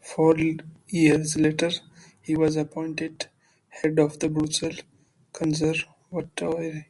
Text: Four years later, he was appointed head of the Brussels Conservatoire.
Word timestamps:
Four 0.00 0.36
years 0.88 1.36
later, 1.36 1.68
he 2.22 2.38
was 2.38 2.56
appointed 2.56 3.28
head 3.68 3.98
of 3.98 4.18
the 4.18 4.30
Brussels 4.30 4.80
Conservatoire. 5.34 6.86